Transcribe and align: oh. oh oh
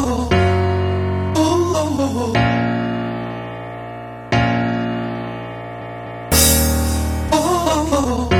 oh. 0.00 0.28
oh 7.32 8.28
oh 8.32 8.39